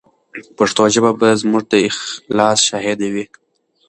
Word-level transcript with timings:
پښتو 0.57 0.83
ژبه 0.93 1.11
به 1.19 1.29
زموږ 1.41 1.63
د 1.71 1.73
اخلاص 1.89 2.59
شاهده 2.67 3.07
وي. 3.13 3.25